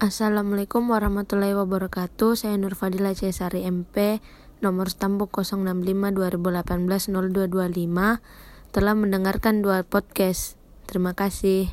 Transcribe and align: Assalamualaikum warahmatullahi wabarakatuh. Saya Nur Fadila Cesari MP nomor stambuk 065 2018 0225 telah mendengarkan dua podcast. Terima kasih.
Assalamualaikum 0.00 0.88
warahmatullahi 0.88 1.52
wabarakatuh. 1.52 2.32
Saya 2.32 2.56
Nur 2.56 2.72
Fadila 2.72 3.12
Cesari 3.12 3.68
MP 3.68 4.24
nomor 4.64 4.88
stambuk 4.88 5.28
065 5.36 5.76
2018 6.16 7.12
0225 7.12 8.72
telah 8.72 8.94
mendengarkan 8.96 9.60
dua 9.60 9.84
podcast. 9.84 10.56
Terima 10.88 11.12
kasih. 11.12 11.68